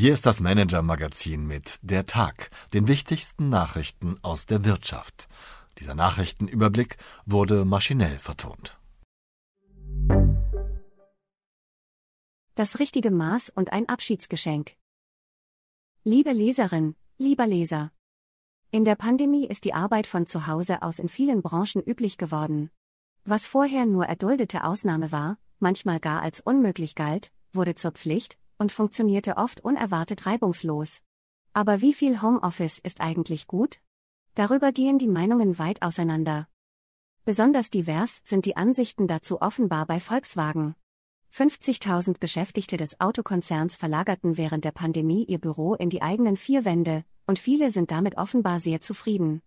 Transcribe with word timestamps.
Hier 0.00 0.12
ist 0.12 0.26
das 0.26 0.38
Manager-Magazin 0.38 1.44
mit 1.44 1.80
Der 1.82 2.06
Tag, 2.06 2.50
den 2.72 2.86
wichtigsten 2.86 3.48
Nachrichten 3.48 4.16
aus 4.22 4.46
der 4.46 4.64
Wirtschaft. 4.64 5.26
Dieser 5.80 5.96
Nachrichtenüberblick 5.96 6.98
wurde 7.26 7.64
maschinell 7.64 8.20
vertont. 8.20 8.78
Das 12.54 12.78
richtige 12.78 13.10
Maß 13.10 13.50
und 13.50 13.72
ein 13.72 13.88
Abschiedsgeschenk. 13.88 14.76
Liebe 16.04 16.30
Leserin, 16.30 16.94
lieber 17.16 17.48
Leser. 17.48 17.90
In 18.70 18.84
der 18.84 18.94
Pandemie 18.94 19.48
ist 19.48 19.64
die 19.64 19.74
Arbeit 19.74 20.06
von 20.06 20.28
zu 20.28 20.46
Hause 20.46 20.82
aus 20.82 21.00
in 21.00 21.08
vielen 21.08 21.42
Branchen 21.42 21.82
üblich 21.82 22.18
geworden. 22.18 22.70
Was 23.24 23.48
vorher 23.48 23.84
nur 23.84 24.06
erduldete 24.06 24.62
Ausnahme 24.62 25.10
war, 25.10 25.38
manchmal 25.58 25.98
gar 25.98 26.22
als 26.22 26.40
unmöglich 26.40 26.94
galt, 26.94 27.32
wurde 27.52 27.74
zur 27.74 27.90
Pflicht 27.90 28.38
und 28.58 28.72
funktionierte 28.72 29.36
oft 29.36 29.60
unerwartet 29.64 30.26
reibungslos. 30.26 31.00
Aber 31.52 31.80
wie 31.80 31.94
viel 31.94 32.20
Homeoffice 32.22 32.78
ist 32.78 33.00
eigentlich 33.00 33.46
gut? 33.46 33.80
Darüber 34.34 34.72
gehen 34.72 34.98
die 34.98 35.08
Meinungen 35.08 35.58
weit 35.58 35.82
auseinander. 35.82 36.48
Besonders 37.24 37.70
divers 37.70 38.22
sind 38.24 38.46
die 38.46 38.56
Ansichten 38.56 39.06
dazu 39.08 39.40
offenbar 39.40 39.86
bei 39.86 40.00
Volkswagen. 40.00 40.74
50.000 41.32 42.18
Beschäftigte 42.18 42.76
des 42.76 43.00
Autokonzerns 43.00 43.76
verlagerten 43.76 44.36
während 44.36 44.64
der 44.64 44.72
Pandemie 44.72 45.24
ihr 45.24 45.38
Büro 45.38 45.74
in 45.74 45.90
die 45.90 46.02
eigenen 46.02 46.36
vier 46.36 46.64
Wände, 46.64 47.04
und 47.26 47.38
viele 47.38 47.70
sind 47.70 47.90
damit 47.90 48.16
offenbar 48.16 48.60
sehr 48.60 48.80
zufrieden. 48.80 49.42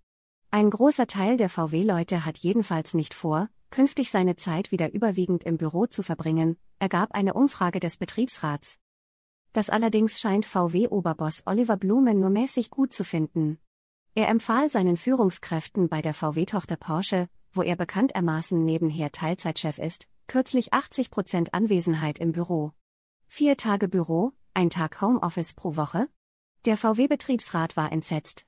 Ein 0.52 0.70
großer 0.70 1.08
Teil 1.08 1.38
der 1.38 1.50
VW-Leute 1.50 2.26
hat 2.26 2.38
jedenfalls 2.38 2.94
nicht 2.94 3.14
vor, 3.14 3.50
künftig 3.70 4.12
seine 4.12 4.36
Zeit 4.36 4.73
wieder 4.73 4.92
überwiegend 4.94 5.46
im 5.46 5.58
Büro 5.58 5.88
zu 5.88 6.04
verbringen, 6.04 6.58
ergab 6.78 7.14
eine 7.14 7.34
Umfrage 7.34 7.80
des 7.80 7.96
Betriebsrats. 7.96 8.80
Das 9.54 9.70
allerdings 9.70 10.20
scheint 10.20 10.45
VW-Oberboss 10.45 11.44
Oliver 11.45 11.78
Blume 11.78 12.16
nur 12.16 12.30
mäßig 12.30 12.70
gut 12.70 12.94
zu 12.94 13.03
finden. 13.03 13.59
Er 14.16 14.28
empfahl 14.30 14.70
seinen 14.70 14.98
Führungskräften 14.98 15.89
bei 15.89 16.02
der 16.02 16.14
VW-Tochter 16.14 16.78
Porsche, 16.78 17.28
wo 17.53 17.62
er 17.62 17.75
bekanntermaßen 17.75 18.64
nebenher 18.64 19.12
Teilzeitchef 19.12 19.78
ist, 19.78 20.08
kürzlich 20.28 20.73
80% 20.73 21.50
Anwesenheit 21.52 22.20
im 22.20 22.31
Büro. 22.31 22.72
Vier 23.28 23.58
Tage 23.58 23.88
Büro, 23.88 24.31
ein 24.53 24.70
Tag 24.70 25.02
Homeoffice 25.02 25.53
pro 25.53 25.75
Woche? 25.75 26.08
Der 26.66 26.78
VW-Betriebsrat 26.78 27.75
war 27.75 27.92
entsetzt. 27.92 28.45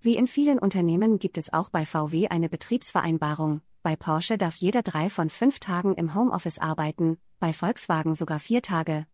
Wie 0.00 0.16
in 0.16 0.26
vielen 0.26 0.58
Unternehmen 0.58 1.18
gibt 1.18 1.38
es 1.38 1.52
auch 1.52 1.70
bei 1.70 1.86
VW 1.86 2.28
eine 2.28 2.48
Betriebsvereinbarung. 2.48 3.62
Bei 3.82 3.96
Porsche 3.96 4.36
darf 4.36 4.56
jeder 4.56 4.82
drei 4.82 5.08
von 5.10 5.30
fünf 5.30 5.60
Tagen 5.60 5.94
im 5.94 6.14
Homeoffice 6.14 6.58
arbeiten, 6.58 7.18
bei 7.38 7.52
Volkswagen 7.52 8.14
sogar 8.14 8.40
vier 8.40 8.62
Tage. 8.62 9.06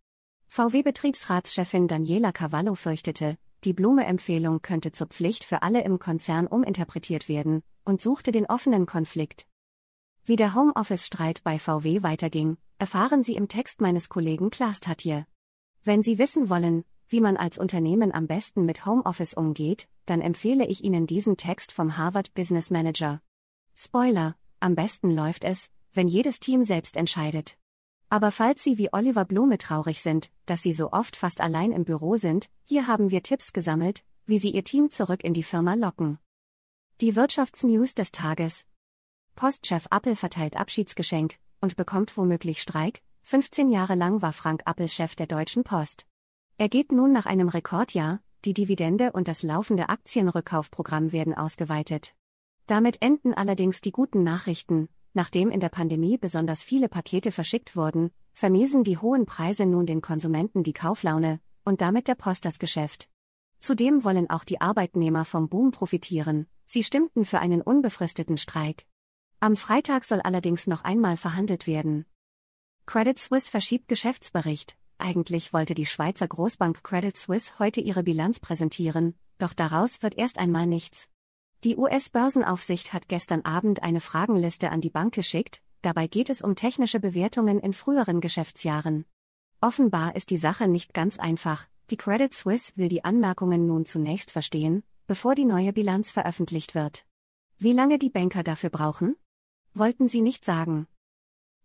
VW-Betriebsratschefin 0.49 1.89
Daniela 1.89 2.33
Cavallo 2.33 2.75
fürchtete, 2.75 3.37
die 3.65 3.73
Blume-Empfehlung 3.73 4.63
könnte 4.63 4.93
zur 4.93 5.07
Pflicht 5.09 5.45
für 5.45 5.63
alle 5.63 5.83
im 5.83 5.99
Konzern 5.99 6.47
uminterpretiert 6.47 7.29
werden 7.29 7.63
und 7.85 8.01
suchte 8.01 8.33
den 8.33 8.47
offenen 8.47 8.87
Konflikt. 8.87 9.47
Wie 10.25 10.37
der 10.37 10.55
Homeoffice-Streit 10.55 11.43
bei 11.45 11.59
VW 11.59 12.03
weiterging, 12.03 12.57
erfahren 12.79 13.23
Sie 13.23 13.35
im 13.35 13.49
Text 13.49 13.81
meines 13.81 14.09
Kollegen 14.09 14.51
Klaas 14.51 14.81
Tatje. 14.81 15.27
Wenn 15.85 16.03
Sie 16.03 16.19
wissen 16.19 16.49
wollen, 16.49 16.85
wie 17.09 17.21
man 17.21 17.37
als 17.37 17.59
Unternehmen 17.59 18.13
am 18.13 18.27
besten 18.27 18.65
mit 18.65 18.85
Homeoffice 18.85 19.35
umgeht, 19.35 19.89
dann 20.07 20.21
empfehle 20.21 20.67
ich 20.67 20.83
Ihnen 20.83 21.07
diesen 21.07 21.37
Text 21.37 21.73
vom 21.73 21.97
Harvard 21.97 22.35
Business 22.35 22.71
Manager. 22.71 23.23
Spoiler, 23.75 24.37
am 24.61 24.75
besten 24.75 25.11
läuft 25.11 25.45
es, 25.45 25.71
wenn 25.93 26.09
jedes 26.09 26.41
Team 26.41 26.63
selbst 26.65 26.97
entscheidet. 26.97 27.59
Aber 28.11 28.31
falls 28.31 28.65
Sie 28.65 28.79
wie 28.79 28.93
Oliver 28.93 29.25
Blume 29.25 29.59
traurig 29.59 30.01
sind, 30.01 30.31
dass 30.47 30.63
Sie 30.63 30.73
so 30.73 30.93
oft 30.93 31.17
fast 31.17 31.41
allein 31.41 31.73
im 31.73 31.85
Büro 31.85 32.17
sind, 32.17 32.49
hier 32.65 32.87
haben 32.87 33.11
wir 33.11 33.23
Tipps 33.23 33.53
gesammelt, 33.53 34.03
wie 34.25 34.39
Sie 34.39 34.51
Ihr 34.51 34.65
Team 34.65 34.91
zurück 34.91 35.25
in 35.25 35.35
die 35.35 35.43
Firma 35.43 35.75
locken. 35.75 36.19
Die 37.01 37.17
Wirtschaftsnews 37.17 37.95
des 37.95 38.11
Tages. 38.11 38.67
Postchef 39.37 39.87
Appel 39.91 40.17
verteilt 40.17 40.57
Abschiedsgeschenk 40.57 41.39
und 41.61 41.77
bekommt 41.77 42.17
womöglich 42.17 42.61
Streik. 42.63 43.03
15 43.23 43.71
Jahre 43.71 43.95
lang 43.95 44.23
war 44.23 44.33
Frank 44.33 44.63
Appel 44.65 44.89
Chef 44.89 45.15
der 45.15 45.27
Deutschen 45.27 45.63
Post. 45.63 46.07
Er 46.57 46.69
geht 46.69 46.93
nun 46.93 47.13
nach 47.13 47.27
einem 47.27 47.49
Rekordjahr, 47.49 48.21
die 48.45 48.55
Dividende 48.55 49.13
und 49.13 49.29
das 49.29 49.43
laufende 49.43 49.91
Aktienrückkaufprogramm 49.91 51.13
werden 51.13 51.35
ausgeweitet. 51.35 52.15
Damit 52.67 53.03
enden 53.03 53.35
allerdings 53.35 53.81
die 53.81 53.93
guten 53.93 54.23
Nachrichten, 54.23 54.89
Nachdem 55.19 55.51
in 55.51 55.59
der 55.59 55.69
Pandemie 55.69 56.17
besonders 56.17 56.63
viele 56.63 56.89
Pakete 56.89 57.33
verschickt 57.33 57.75
wurden, 57.75 58.13
vermiesen 58.35 58.85
die 58.85 58.99
hohen 58.99 59.27
Preise 59.27 59.67
nun 59.67 59.85
den 59.85 60.01
Konsumenten 60.01 60.63
die 60.63 60.73
Kauflaune 60.73 61.41
und 61.65 61.81
damit 61.81 62.07
der 62.07 62.15
Post 62.15 62.45
das 62.45 62.61
Geschäft. 62.61 63.09
Zudem 63.59 64.05
wollen 64.05 64.31
auch 64.31 64.45
die 64.45 64.61
Arbeitnehmer 64.61 65.25
vom 65.25 65.49
Boom 65.49 65.73
profitieren, 65.73 66.47
sie 66.67 66.85
stimmten 66.85 67.25
für 67.25 67.41
einen 67.41 67.63
unbefristeten 67.63 68.37
Streik. 68.37 68.87
Am 69.41 69.57
Freitag 69.57 70.05
soll 70.05 70.21
allerdings 70.21 70.69
noch 70.69 70.85
einmal 70.85 71.17
verhandelt 71.17 71.67
werden. 71.67 72.07
Credit 72.87 73.19
Suisse 73.19 73.51
verschiebt 73.51 73.89
Geschäftsbericht. 73.89 74.77
Eigentlich 74.99 75.53
wollte 75.53 75.75
die 75.75 75.87
Schweizer 75.87 76.29
Großbank 76.29 76.85
Credit 76.85 77.17
Suisse 77.17 77.59
heute 77.59 77.81
ihre 77.81 78.05
Bilanz 78.05 78.39
präsentieren, 78.39 79.17
doch 79.39 79.53
daraus 79.53 80.01
wird 80.01 80.17
erst 80.17 80.39
einmal 80.39 80.69
nichts. 80.69 81.09
Die 81.65 81.77
US-Börsenaufsicht 81.77 82.93
hat 82.93 83.09
gestern 83.09 83.45
Abend 83.45 83.83
eine 83.83 84.01
Fragenliste 84.01 84.71
an 84.71 84.81
die 84.81 84.91
Bank 84.91 85.13
geschickt, 85.13 85.61
dabei 85.83 86.07
geht 86.07 86.31
es 86.31 86.41
um 86.41 86.55
technische 86.55 87.01
Bewertungen 87.01 87.59
in 87.59 87.73
früheren 87.73 88.21
Geschäftsjahren. 88.21 89.07
Offenbar 89.61 90.15
ist 90.15 90.31
die 90.31 90.37
Sache 90.37 90.69
nicht 90.69 90.95
ganz 90.95 91.19
einfach, 91.19 91.67
die 91.91 91.97
Credit 91.97 92.33
Suisse 92.33 92.73
will 92.77 92.89
die 92.89 93.05
Anmerkungen 93.05 93.67
nun 93.67 93.87
zunächst 93.87 94.31
verstehen, 94.31 94.85
bevor 95.09 95.35
die 95.35 95.45
neue 95.45 95.73
Bilanz 95.73 96.13
veröffentlicht 96.13 96.77
wird. 96.77 97.05
Wie 97.57 97.73
lange 97.73 97.99
die 97.99 98.11
Banker 98.11 98.45
dafür 98.45 98.71
brauchen? 98.71 99.17
Wollten 99.75 100.09
sie 100.09 100.21
nicht 100.21 100.45
sagen. 100.45 100.87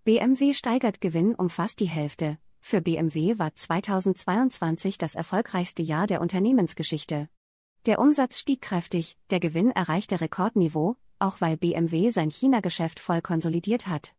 BMW 0.06 0.56
steigert 0.56 1.02
Gewinn 1.02 1.36
um 1.36 1.52
fast 1.52 1.80
die 1.80 1.86
Hälfte. 1.86 2.40
Für 2.62 2.82
BMW 2.82 3.38
war 3.38 3.54
2022 3.54 4.98
das 4.98 5.14
erfolgreichste 5.14 5.84
Jahr 5.84 6.08
der 6.08 6.20
Unternehmensgeschichte. 6.20 7.30
Der 7.86 8.00
Umsatz 8.00 8.40
stieg 8.40 8.62
kräftig, 8.62 9.18
der 9.30 9.42
Gewinn 9.42 9.70
erreichte 9.70 10.22
Rekordniveau, 10.22 10.96
auch 11.20 11.42
weil 11.42 11.58
BMW 11.58 12.12
sein 12.12 12.32
China-Geschäft 12.32 13.02
voll 13.02 13.22
konsolidiert 13.22 13.88
hat. 13.88 14.14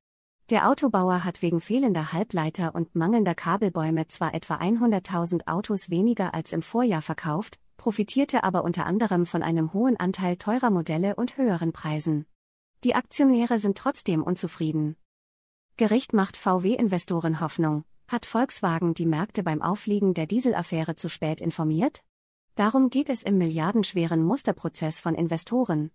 Der 0.50 0.69
Autobauer 0.69 1.25
hat 1.25 1.41
wegen 1.41 1.62
fehlender 1.62 2.12
Halbleiter 2.12 2.75
und 2.75 2.94
mangelnder 2.94 3.34
Kabelbäume 3.34 4.06
zwar 4.08 4.34
etwa 4.34 4.56
100.000 4.56 5.47
Autos 5.47 5.88
weniger 5.88 6.34
als 6.34 6.52
im 6.52 6.60
Vorjahr 6.60 7.00
verkauft, 7.00 7.58
profitierte 7.78 8.44
aber 8.44 8.64
unter 8.64 8.84
anderem 8.84 9.25
von 9.25 9.42
einem 9.42 9.72
hohen 9.72 9.96
Anteil 9.96 10.36
teurer 10.36 10.69
Modelle 10.69 11.16
und 11.16 11.38
höheren 11.38 11.72
Preisen. 11.72 12.26
Die 12.84 12.94
Aktionäre 12.94 13.58
sind 13.58 13.78
trotzdem 13.78 14.22
unzufrieden. 14.22 14.96
Gericht 15.78 16.12
macht 16.12 16.36
VW-Investoren 16.36 17.41
Hoffnung. 17.41 17.84
Hat 18.08 18.26
Volkswagen 18.26 18.92
die 18.92 19.06
Märkte 19.06 19.42
beim 19.42 19.62
Aufliegen 19.62 20.12
der 20.12 20.26
Dieselaffäre 20.26 20.96
zu 20.96 21.08
spät 21.08 21.41
informiert? 21.41 22.04
Darum 22.56 22.88
geht 22.88 23.09
es 23.09 23.25
im 23.25 23.37
milliardenschweren 23.37 24.22
Musterprozess 24.22 25.00
von 25.00 25.16
Investoren. 25.16 25.91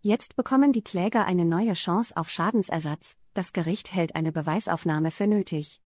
Jetzt 0.00 0.36
bekommen 0.36 0.72
die 0.72 0.82
Kläger 0.82 1.24
eine 1.24 1.46
neue 1.46 1.72
Chance 1.72 2.16
auf 2.16 2.28
Schadensersatz, 2.28 3.16
das 3.32 3.54
Gericht 3.54 3.94
hält 3.94 4.14
eine 4.14 4.30
Beweisaufnahme 4.30 5.10
für 5.10 5.26
nötig. 5.26 5.80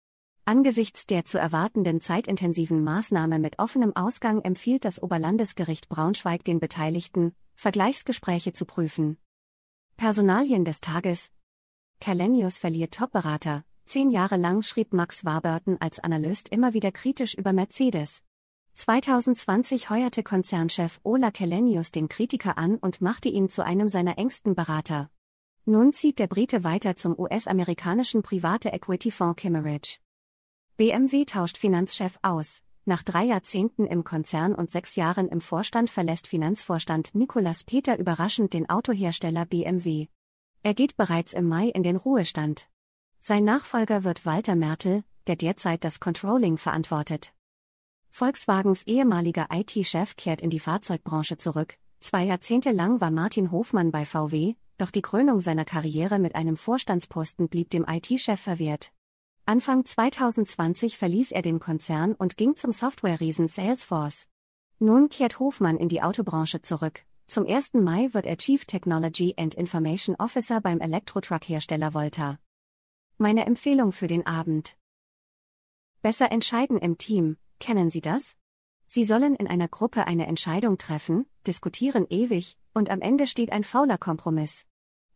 Angesichts 0.44 1.06
der 1.06 1.26
zu 1.26 1.38
erwartenden 1.38 2.02
zeitintensiven 2.02 2.84
Maßnahme 2.84 3.38
mit 3.38 3.60
offenem 3.60 3.96
Ausgang 3.96 4.42
empfiehlt 4.42 4.86
das 4.86 5.02
Oberlandesgericht 5.02 5.90
Braunschweig 5.90 6.44
den 6.44 6.60
Beteiligten, 6.60 7.36
Vergleichsgespräche 7.56 8.54
zu 8.54 8.66
prüfen. 8.66 9.18
Personalien 9.96 10.66
des 10.66 10.82
Tages. 10.82 11.32
Calenius 12.00 12.58
verliert 12.58 12.96
Topberater. 12.96 13.64
Zehn 13.86 14.10
Jahre 14.10 14.38
lang 14.38 14.64
schrieb 14.64 14.92
Max 14.92 15.24
Warburton 15.24 15.78
als 15.80 16.00
Analyst 16.00 16.50
immer 16.50 16.74
wieder 16.74 16.92
kritisch 16.92 17.36
über 17.36 17.54
Mercedes. 17.54 18.24
2020 18.76 19.90
heuerte 19.90 20.22
Konzernchef 20.22 21.00
Ola 21.04 21.32
Kelenius 21.32 21.94
den 21.94 22.10
Kritiker 22.10 22.58
an 22.58 22.76
und 22.76 23.00
machte 23.00 23.30
ihn 23.30 23.48
zu 23.48 23.64
einem 23.64 23.88
seiner 23.88 24.18
engsten 24.18 24.54
Berater. 24.54 25.10
Nun 25.64 25.94
zieht 25.94 26.20
der 26.20 26.28
Brite 26.28 26.66
weiter 26.66 26.98
zum 26.98 27.18
US-amerikanischen 27.18 28.22
private 28.22 28.74
Equity-Fonds 28.74 29.42
Kimmeridge. 29.42 30.00
BMW 30.76 31.24
tauscht 31.24 31.58
Finanzchef 31.58 32.20
aus. 32.22 32.64
Nach 32.84 33.02
drei 33.02 33.24
Jahrzehnten 33.24 33.86
im 33.86 34.04
Konzern 34.04 34.54
und 34.54 34.70
sechs 34.70 34.98
Jahren 34.98 35.30
im 35.30 35.40
Vorstand 35.40 35.90
verlässt 35.90 36.28
Finanzvorstand 36.28 37.16
Nicolas 37.16 37.64
Peter 37.64 37.98
überraschend 37.98 38.54
den 38.54 38.70
Autohersteller 38.70 39.46
BMW. 39.46 40.08
Er 40.64 40.74
geht 40.74 40.98
bereits 40.98 41.32
im 41.32 41.48
Mai 41.48 41.70
in 41.70 41.84
den 41.84 41.96
Ruhestand. 41.96 42.68
Sein 43.22 43.46
Nachfolger 43.46 44.04
wird 44.04 44.26
Walter 44.26 44.56
Mertel, 44.56 45.06
der 45.28 45.38
derzeit 45.38 45.86
das 45.86 46.02
Controlling 46.02 46.58
verantwortet. 46.58 47.35
Volkswagens 48.18 48.88
ehemaliger 48.88 49.48
IT-Chef 49.52 50.16
kehrt 50.16 50.40
in 50.40 50.50
die 50.50 50.62
Fahrzeugbranche 50.62 51.38
zurück. 51.38 51.78
Zwei 52.00 52.24
Jahrzehnte 52.24 52.72
lang 52.72 53.02
war 53.02 53.12
Martin 53.12 53.52
Hofmann 53.52 53.92
bei 53.92 54.06
VW, 54.06 54.56
doch 54.78 54.90
die 54.90 55.02
Krönung 55.02 55.42
seiner 55.42 55.66
Karriere 55.66 56.18
mit 56.18 56.34
einem 56.34 56.56
Vorstandsposten 56.56 57.50
blieb 57.50 57.72
dem 57.72 57.84
IT-Chef 57.86 58.40
verwehrt. 58.40 58.94
Anfang 59.46 59.84
2020 59.84 60.98
verließ 60.98 61.34
er 61.34 61.42
den 61.42 61.60
Konzern 61.60 62.14
und 62.14 62.38
ging 62.38 62.56
zum 62.56 62.72
Software-Riesen 62.72 63.50
Salesforce. 63.50 64.30
Nun 64.80 65.10
kehrt 65.10 65.40
Hofmann 65.40 65.76
in 65.76 65.90
die 65.90 66.02
Autobranche 66.02 66.62
zurück. 66.62 67.04
Zum 67.28 67.46
1. 67.46 67.74
Mai 67.74 68.14
wird 68.14 68.28
er 68.28 68.38
Chief 68.38 68.64
Technology 68.64 69.34
and 69.36 69.56
Information 69.56 70.16
Officer 70.16 70.62
beim 70.62 70.80
Elektrotruck-Hersteller 70.80 71.94
Volta. 71.94 72.40
Meine 73.18 73.46
Empfehlung 73.46 73.92
für 73.92 74.08
den 74.08 74.26
Abend. 74.26 74.78
Besser 76.02 76.32
entscheiden 76.32 76.78
im 76.78 76.98
Team, 76.98 77.36
kennen 77.60 77.90
Sie 77.92 78.02
das? 78.02 78.36
Sie 78.88 79.04
sollen 79.04 79.36
in 79.36 79.48
einer 79.48 79.68
Gruppe 79.68 80.08
eine 80.08 80.28
Entscheidung 80.28 80.78
treffen, 80.78 81.26
diskutieren 81.48 82.06
ewig, 82.10 82.58
und 82.74 82.90
am 82.90 83.02
Ende 83.02 83.28
steht 83.28 83.52
ein 83.52 83.64
fauler 83.64 83.98
Kompromiss. 83.98 84.66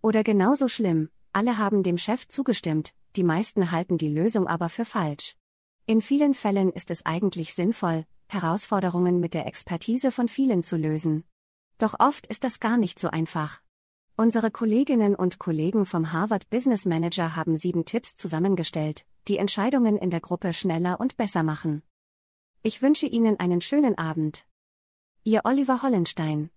Oder 0.01 0.24
genauso 0.24 0.68
schlimm, 0.68 1.09
alle 1.33 1.57
haben 1.57 1.83
dem 1.83 1.97
Chef 1.97 2.27
zugestimmt, 2.27 2.94
die 3.15 3.24
meisten 3.24 3.71
halten 3.71 3.97
die 3.97 4.09
Lösung 4.09 4.47
aber 4.47 4.69
für 4.69 4.86
falsch. 4.86 5.36
In 5.86 6.01
vielen 6.01 6.33
Fällen 6.33 6.71
ist 6.71 6.91
es 6.91 7.06
eigentlich 7.06 7.53
sinnvoll, 7.53 8.06
Herausforderungen 8.27 9.19
mit 9.19 9.33
der 9.33 9.47
Expertise 9.47 10.12
von 10.12 10.27
vielen 10.27 10.63
zu 10.63 10.77
lösen. 10.77 11.24
Doch 11.77 11.95
oft 12.00 12.27
ist 12.27 12.44
das 12.44 12.59
gar 12.59 12.77
nicht 12.77 13.00
so 13.00 13.09
einfach. 13.09 13.62
Unsere 14.15 14.51
Kolleginnen 14.51 15.15
und 15.15 15.39
Kollegen 15.39 15.86
vom 15.86 16.12
Harvard 16.12 16.50
Business 16.50 16.86
Manager 16.86 17.36
haben 17.36 17.57
sieben 17.57 17.86
Tipps 17.86 18.15
zusammengestellt, 18.15 19.06
die 19.27 19.38
Entscheidungen 19.38 19.97
in 19.97 20.09
der 20.12 20.19
Gruppe 20.19 20.53
schneller 20.53 21.00
und 21.00 21.18
besser 21.18 21.41
machen. 21.41 21.83
Ich 22.62 22.82
wünsche 22.82 23.06
Ihnen 23.06 23.40
einen 23.40 23.62
schönen 23.62 23.98
Abend. 23.98 24.46
Ihr 25.24 25.46
Oliver 25.46 25.82
Hollenstein. 25.82 26.50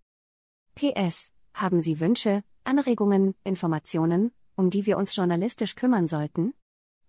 PS. 0.74 1.30
Haben 1.54 1.80
Sie 1.80 2.00
Wünsche, 2.00 2.42
Anregungen, 2.64 3.36
Informationen, 3.44 4.32
um 4.56 4.70
die 4.70 4.84
wir 4.84 4.98
uns 4.98 5.14
journalistisch 5.14 5.76
kümmern 5.76 6.08
sollten? 6.08 6.54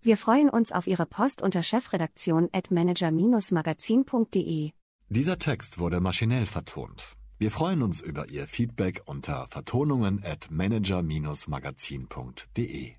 Wir 0.00 0.16
freuen 0.16 0.48
uns 0.48 0.70
auf 0.70 0.86
Ihre 0.86 1.06
Post 1.06 1.42
unter 1.42 1.64
chefredaktion 1.64 2.48
at 2.52 2.70
manager-magazin.de. 2.70 4.70
Dieser 5.08 5.40
Text 5.40 5.80
wurde 5.80 5.98
maschinell 6.00 6.46
vertont. 6.46 7.16
Wir 7.38 7.50
freuen 7.50 7.82
uns 7.82 8.00
über 8.00 8.28
Ihr 8.28 8.46
Feedback 8.46 9.02
unter 9.06 9.48
vertonungen 9.48 10.22
at 10.22 10.52
manager-magazin.de. 10.52 12.94